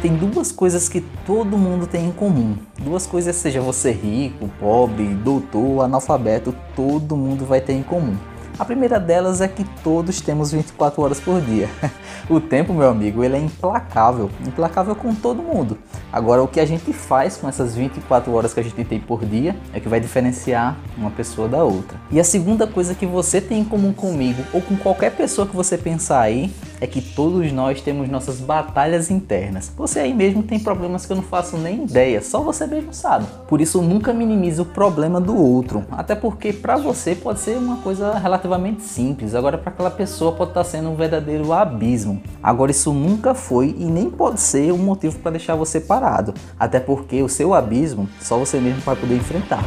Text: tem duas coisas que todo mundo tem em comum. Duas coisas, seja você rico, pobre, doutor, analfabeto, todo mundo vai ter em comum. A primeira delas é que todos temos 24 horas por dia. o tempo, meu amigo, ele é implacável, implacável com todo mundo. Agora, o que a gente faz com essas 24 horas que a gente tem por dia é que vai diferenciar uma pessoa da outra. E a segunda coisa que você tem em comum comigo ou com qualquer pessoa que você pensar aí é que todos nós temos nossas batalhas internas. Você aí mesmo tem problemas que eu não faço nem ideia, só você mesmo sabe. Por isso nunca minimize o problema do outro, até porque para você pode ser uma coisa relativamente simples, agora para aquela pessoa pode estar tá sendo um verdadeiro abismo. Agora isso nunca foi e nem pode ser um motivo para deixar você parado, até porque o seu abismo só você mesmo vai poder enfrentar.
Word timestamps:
tem 0.00 0.16
duas 0.16 0.50
coisas 0.50 0.88
que 0.88 1.02
todo 1.26 1.58
mundo 1.58 1.86
tem 1.86 2.06
em 2.06 2.12
comum. 2.12 2.56
Duas 2.78 3.06
coisas, 3.06 3.36
seja 3.36 3.60
você 3.60 3.92
rico, 3.92 4.48
pobre, 4.58 5.04
doutor, 5.14 5.82
analfabeto, 5.82 6.54
todo 6.74 7.16
mundo 7.16 7.44
vai 7.44 7.60
ter 7.60 7.74
em 7.74 7.82
comum. 7.82 8.16
A 8.58 8.64
primeira 8.64 8.98
delas 8.98 9.40
é 9.40 9.48
que 9.48 9.64
todos 9.82 10.20
temos 10.20 10.52
24 10.52 11.02
horas 11.02 11.20
por 11.20 11.40
dia. 11.40 11.68
o 12.28 12.40
tempo, 12.40 12.72
meu 12.72 12.88
amigo, 12.88 13.22
ele 13.24 13.36
é 13.36 13.38
implacável, 13.38 14.30
implacável 14.46 14.94
com 14.94 15.14
todo 15.14 15.42
mundo. 15.42 15.78
Agora, 16.12 16.42
o 16.42 16.48
que 16.48 16.60
a 16.60 16.66
gente 16.66 16.92
faz 16.92 17.36
com 17.36 17.48
essas 17.48 17.74
24 17.74 18.32
horas 18.32 18.52
que 18.52 18.60
a 18.60 18.62
gente 18.62 18.84
tem 18.84 19.00
por 19.00 19.24
dia 19.24 19.56
é 19.72 19.80
que 19.80 19.88
vai 19.88 20.00
diferenciar 20.00 20.76
uma 20.96 21.10
pessoa 21.10 21.48
da 21.48 21.62
outra. 21.62 21.98
E 22.10 22.20
a 22.20 22.24
segunda 22.24 22.66
coisa 22.66 22.94
que 22.94 23.06
você 23.06 23.40
tem 23.40 23.60
em 23.60 23.64
comum 23.64 23.92
comigo 23.92 24.42
ou 24.52 24.60
com 24.60 24.76
qualquer 24.76 25.14
pessoa 25.14 25.46
que 25.46 25.56
você 25.56 25.78
pensar 25.78 26.20
aí 26.20 26.52
é 26.80 26.86
que 26.86 27.00
todos 27.00 27.52
nós 27.52 27.80
temos 27.80 28.08
nossas 28.08 28.40
batalhas 28.40 29.10
internas. 29.10 29.72
Você 29.76 30.00
aí 30.00 30.14
mesmo 30.14 30.42
tem 30.42 30.58
problemas 30.58 31.04
que 31.04 31.12
eu 31.12 31.16
não 31.16 31.22
faço 31.22 31.56
nem 31.58 31.84
ideia, 31.84 32.22
só 32.22 32.40
você 32.40 32.66
mesmo 32.66 32.92
sabe. 32.92 33.26
Por 33.46 33.60
isso 33.60 33.82
nunca 33.82 34.12
minimize 34.12 34.60
o 34.60 34.64
problema 34.64 35.20
do 35.20 35.36
outro, 35.36 35.84
até 35.90 36.14
porque 36.14 36.52
para 36.52 36.76
você 36.76 37.14
pode 37.14 37.40
ser 37.40 37.56
uma 37.56 37.76
coisa 37.78 38.14
relativamente 38.18 38.82
simples, 38.82 39.34
agora 39.34 39.58
para 39.58 39.70
aquela 39.70 39.90
pessoa 39.90 40.32
pode 40.32 40.50
estar 40.50 40.64
tá 40.64 40.70
sendo 40.70 40.90
um 40.90 40.94
verdadeiro 40.94 41.52
abismo. 41.52 42.22
Agora 42.42 42.70
isso 42.70 42.92
nunca 42.92 43.34
foi 43.34 43.74
e 43.78 43.84
nem 43.84 44.10
pode 44.10 44.40
ser 44.40 44.72
um 44.72 44.78
motivo 44.78 45.18
para 45.18 45.32
deixar 45.32 45.54
você 45.54 45.80
parado, 45.80 46.34
até 46.58 46.80
porque 46.80 47.22
o 47.22 47.28
seu 47.28 47.54
abismo 47.54 48.08
só 48.20 48.38
você 48.38 48.58
mesmo 48.58 48.80
vai 48.80 48.96
poder 48.96 49.16
enfrentar. 49.16 49.64